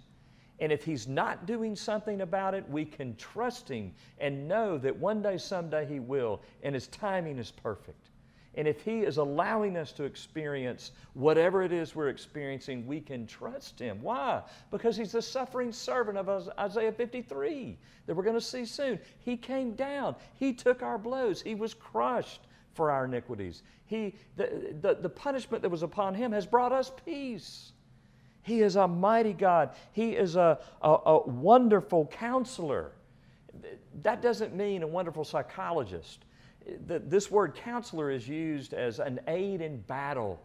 [0.60, 4.94] And if He's not doing something about it, we can trust Him and know that
[4.94, 8.09] one day, someday He will, and His timing is perfect.
[8.56, 13.26] And if He is allowing us to experience whatever it is we're experiencing, we can
[13.26, 14.02] trust Him.
[14.02, 14.42] Why?
[14.70, 18.98] Because He's the suffering servant of Isaiah 53 that we're going to see soon.
[19.20, 22.40] He came down, He took our blows, He was crushed
[22.74, 23.62] for our iniquities.
[23.86, 27.72] He, the, the, the punishment that was upon Him has brought us peace.
[28.42, 29.70] He is a mighty God.
[29.92, 32.92] He is a, a, a, wonderful counselor.
[34.02, 36.24] That doesn't mean a wonderful psychologist.
[36.66, 40.40] This word counselor is used as an aid in battle.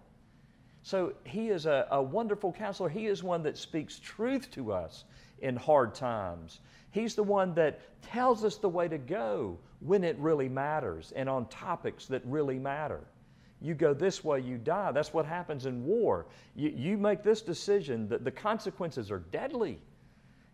[0.83, 2.89] So he is a, a wonderful counselor.
[2.89, 5.05] He is one that speaks truth to us
[5.39, 6.59] in hard times.
[6.91, 11.27] He's the one that tells us the way to go when it really matters and
[11.27, 13.01] on topics that really matter.
[13.61, 14.91] You go this way, you die.
[14.91, 16.27] That's what happens in war.
[16.55, 19.79] You, you make this decision, the, the consequences are deadly.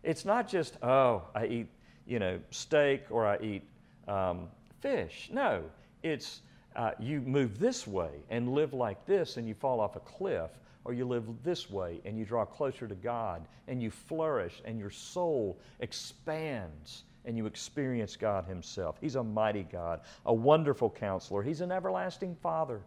[0.02, 1.66] It's not just, oh, I eat,
[2.06, 3.62] you know, steak or I eat
[4.08, 4.48] um,
[4.82, 5.30] fish.
[5.32, 5.62] No,
[6.02, 6.42] it's
[6.76, 10.50] uh, you move this way and live like this and you fall off a cliff,
[10.84, 14.78] or you live this way and you draw closer to God and you flourish and
[14.78, 18.96] your soul expands and you experience God Himself.
[19.00, 21.42] He's a mighty God, a wonderful counselor.
[21.42, 22.80] He's an everlasting Father.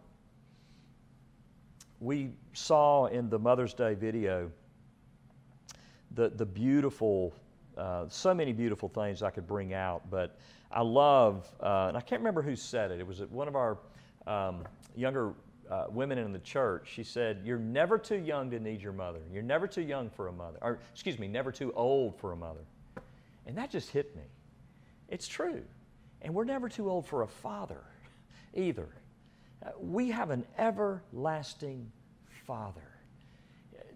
[2.00, 4.50] We saw in the Mother's Day video
[6.14, 7.32] the, the beautiful,
[7.78, 10.38] uh, so many beautiful things I could bring out, but
[10.70, 13.00] I love, uh, and I can't remember who said it.
[13.00, 13.78] It was one of our
[14.26, 14.64] um,
[14.94, 15.34] younger
[15.70, 16.88] uh, women in the church.
[16.92, 19.20] She said, You're never too young to need your mother.
[19.32, 20.58] You're never too young for a mother.
[20.62, 22.64] Or, excuse me, never too old for a mother.
[23.46, 24.24] And that just hit me.
[25.08, 25.62] It's true.
[26.22, 27.84] And we're never too old for a father
[28.54, 28.88] either.
[29.64, 31.90] Uh, we have an everlasting
[32.46, 32.95] Father.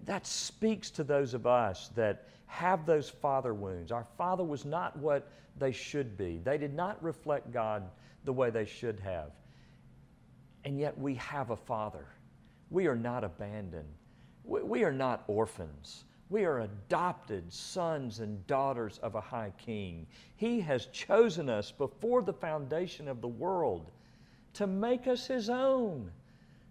[0.07, 3.93] That speaks to those of us that have those father wounds.
[3.93, 5.29] Our father was not what
[5.59, 7.85] they should be, they did not reflect God
[8.25, 9.31] the way they should have.
[10.65, 12.07] And yet we have a father.
[12.71, 13.89] We are not abandoned,
[14.45, 16.05] we are not orphans.
[16.31, 20.07] We are adopted sons and daughters of a high king.
[20.37, 23.91] He has chosen us before the foundation of the world
[24.55, 26.13] to make us His own.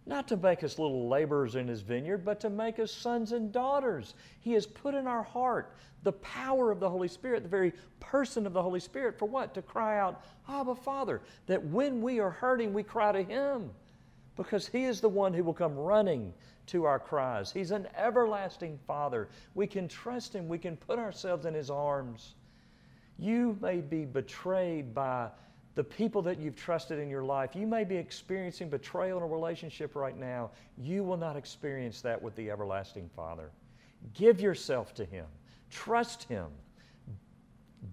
[0.06, 3.52] Not to make us little laborers in His vineyard, but to make us sons and
[3.52, 4.16] daughters.
[4.40, 8.48] He has put in our heart the power of the Holy Spirit, the very person
[8.48, 9.54] of the Holy Spirit, for what?
[9.54, 11.22] To cry out, Abba, Father.
[11.48, 13.70] That when we are hurting, we cry to Him
[14.36, 16.34] because He is the one who will come running
[16.68, 17.52] to our cries.
[17.52, 19.28] He's an everlasting Father.
[19.54, 22.36] We can trust Him, we can put ourselves in His arms.
[23.18, 25.30] You may be betrayed by
[25.76, 27.56] the people that you've trusted in your life.
[27.56, 30.52] You may be experiencing betrayal in a relationship right now.
[30.78, 33.52] You will not experience that with the everlasting Father.
[34.14, 35.26] Give yourself to Him,
[35.70, 36.48] trust Him,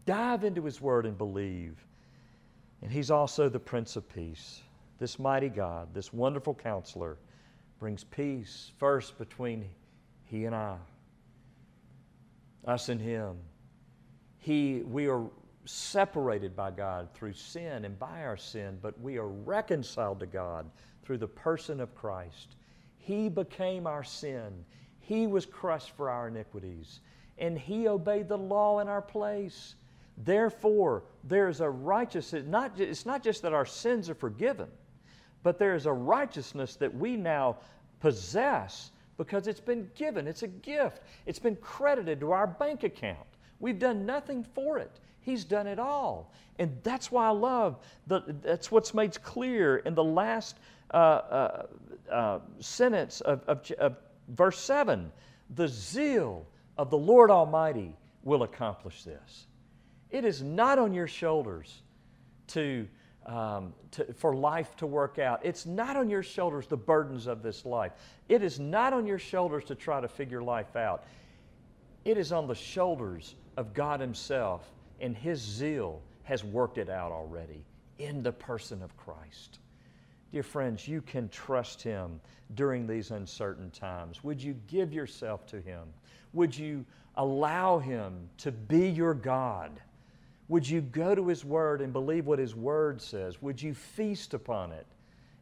[0.04, 1.84] dive into His Word and believe.
[2.82, 4.62] And He's also the Prince of Peace,
[4.98, 7.18] this mighty God, this wonderful counselor
[7.78, 9.64] brings peace first between
[10.24, 10.76] He and I.
[12.64, 13.36] us and Him.
[14.38, 15.24] He, we are
[15.66, 20.70] separated by God through sin and by our sin, but we are reconciled to God
[21.02, 22.56] through the person of Christ.
[22.98, 24.64] He became our sin.
[25.00, 27.00] He was crushed for our iniquities,
[27.38, 29.76] and He obeyed the law in our place.
[30.18, 32.44] Therefore, there's a righteousness.
[32.46, 34.68] Not, it's not just that our sins are forgiven,
[35.42, 37.58] but there is a righteousness that we now
[38.00, 40.26] possess because it's been given.
[40.26, 41.02] It's a gift.
[41.24, 43.26] It's been credited to our bank account.
[43.60, 45.00] We've done nothing for it.
[45.26, 46.32] He's done it all.
[46.60, 50.56] And that's why I love, the, that's what's made clear in the last
[50.94, 51.66] uh, uh,
[52.10, 53.96] uh, sentence of, of, of
[54.28, 55.10] verse 7
[55.54, 56.46] the zeal
[56.78, 59.46] of the Lord Almighty will accomplish this.
[60.10, 61.82] It is not on your shoulders
[62.48, 62.86] to,
[63.26, 65.40] um, to, for life to work out.
[65.44, 67.92] It's not on your shoulders the burdens of this life.
[68.28, 71.04] It is not on your shoulders to try to figure life out.
[72.04, 74.68] It is on the shoulders of God Himself,
[75.00, 77.64] and His zeal has worked it out already
[77.98, 79.58] in the person of Christ.
[80.32, 82.20] Dear friends, you can trust Him
[82.54, 84.22] during these uncertain times.
[84.24, 85.84] Would you give yourself to Him?
[86.32, 86.84] Would you
[87.16, 89.70] allow Him to be your God?
[90.48, 93.40] Would you go to His Word and believe what His Word says?
[93.40, 94.86] Would you feast upon it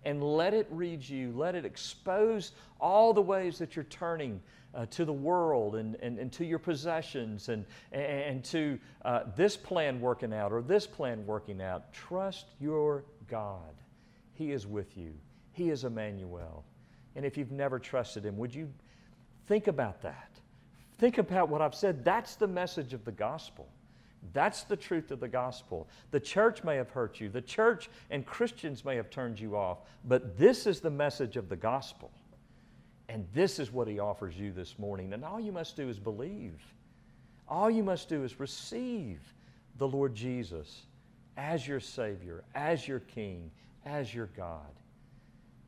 [0.05, 1.33] and let it read you?
[1.33, 4.41] Let it expose all the ways that you're turning
[4.75, 9.57] uh, to the world and, and, and to your possessions and, and to uh, this
[9.57, 11.93] plan working out or this plan working out.
[11.93, 13.75] Trust your God.
[14.35, 15.13] He is with you,
[15.53, 16.65] He is Emmanuel.
[17.17, 18.69] And if you've never trusted Him, would you
[19.47, 20.31] think about that?
[20.99, 22.05] Think about what I've said.
[22.05, 23.69] That's the message of the gospel.
[24.33, 25.89] That's the truth of the gospel.
[26.11, 29.79] The church may have hurt you, the church and Christians may have turned you off,
[30.05, 32.11] but this is the message of the gospel.
[33.09, 35.12] And this is what he offers you this morning.
[35.12, 36.59] And all you must do is believe.
[37.47, 39.20] All you must do is receive
[39.77, 40.87] the Lord Jesus
[41.37, 43.51] as your Savior, as your King,
[43.85, 44.72] as your God.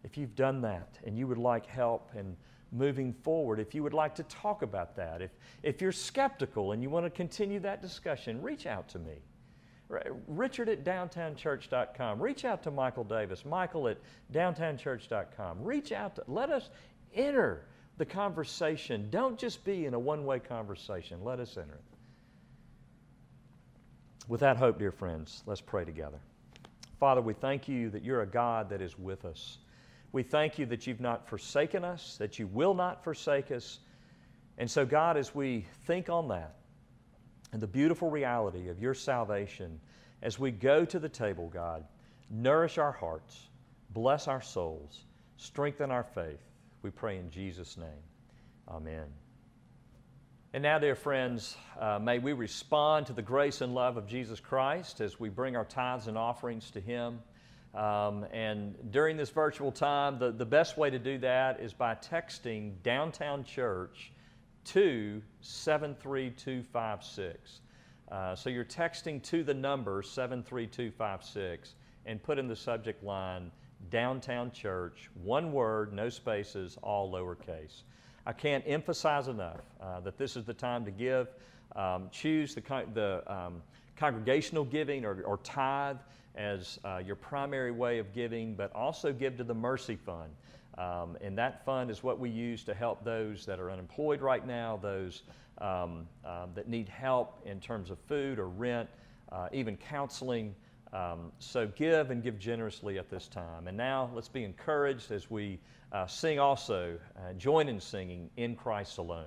[0.03, 2.37] If you've done that and you would like help and
[2.73, 3.61] moving forward.
[3.61, 5.31] If you would like to talk about that, if,
[5.63, 9.15] if you're skeptical and you want to continue that discussion, reach out to me.
[10.27, 12.21] Richard at downtownchurch.com.
[12.21, 13.99] Reach out to Michael Davis, Michael at
[14.33, 15.63] downtownchurch.com.
[15.63, 16.71] Reach out to, let us
[17.15, 19.09] enter the conversation.
[19.11, 21.23] Don't just be in a one way conversation.
[21.23, 21.85] Let us enter it.
[24.29, 26.19] With that hope, dear friends, let's pray together.
[26.99, 29.59] Father, we thank you that you're a God that is with us.
[30.13, 33.81] We thank you that you've not forsaken us, that you will not forsake us.
[34.59, 36.57] And so, God, as we think on that
[37.53, 39.81] and the beautiful reality of your salvation,
[40.23, 41.85] as we go to the table, God,
[42.31, 43.49] nourish our hearts,
[43.91, 45.05] bless our souls,
[45.37, 46.41] strengthen our faith.
[46.83, 48.03] We pray in Jesus' name.
[48.69, 49.07] Amen.
[50.53, 54.41] And now, dear friends, uh, may we respond to the grace and love of Jesus
[54.41, 57.21] Christ as we bring our tithes and offerings to Him.
[57.77, 61.95] Um, and during this virtual time, the, the best way to do that is by
[61.95, 64.13] texting Downtown Church
[64.65, 67.61] to 73256.
[68.11, 71.75] Uh, so you're texting to the number 73256
[72.07, 73.53] and put in the subject line
[73.91, 77.83] Downtown Church, one word, no spaces, all lowercase.
[78.25, 81.29] I can't emphasize enough uh, that this is the time to give.
[81.75, 82.63] Um, choose the,
[82.95, 83.61] the um,
[83.97, 85.99] congregational giving or, or tithe
[86.37, 90.31] as uh, your primary way of giving, but also give to the Mercy Fund.
[90.79, 94.47] Um, and that fund is what we use to help those that are unemployed right
[94.47, 95.23] now, those
[95.59, 98.89] um, um, that need help in terms of food or rent,
[99.33, 100.55] uh, even counseling.
[100.93, 103.69] Um, so give and give generously at this time.
[103.69, 105.59] And now let's be encouraged as we
[105.93, 109.25] uh, sing also, uh, join in singing In Christ Alone.